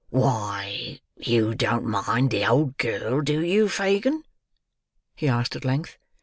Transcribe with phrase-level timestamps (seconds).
[0.09, 4.23] "Why, you don't mind the old girl, do you, Fagin?"
[5.15, 5.99] he asked at length.